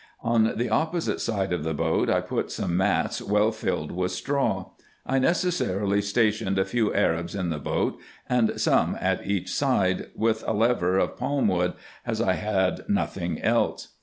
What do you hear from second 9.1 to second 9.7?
each